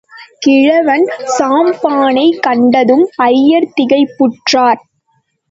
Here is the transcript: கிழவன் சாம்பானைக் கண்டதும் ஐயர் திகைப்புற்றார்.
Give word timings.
கிழவன் 0.39 1.05
சாம்பானைக் 1.37 2.39
கண்டதும் 2.39 3.05
ஐயர் 3.27 3.69
திகைப்புற்றார். 3.75 4.81